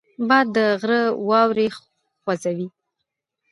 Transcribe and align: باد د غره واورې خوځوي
باد 0.27 0.47
د 0.55 0.57
غره 0.81 1.01
واورې 1.29 1.67
خوځوي 2.21 2.67